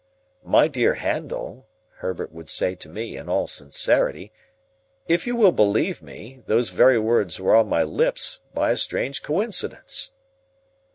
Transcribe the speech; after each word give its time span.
"My 0.43 0.67
dear 0.67 0.95
Handel," 0.95 1.67
Herbert 1.97 2.31
would 2.33 2.49
say 2.49 2.73
to 2.73 2.89
me, 2.89 3.15
in 3.17 3.29
all 3.29 3.47
sincerity, 3.47 4.31
"if 5.07 5.27
you 5.27 5.35
will 5.35 5.51
believe 5.51 6.01
me, 6.01 6.41
those 6.47 6.71
very 6.71 6.97
words 6.97 7.39
were 7.39 7.55
on 7.55 7.69
my 7.69 7.83
lips, 7.83 8.41
by 8.51 8.71
a 8.71 8.77
strange 8.77 9.21
coincidence." 9.21 10.13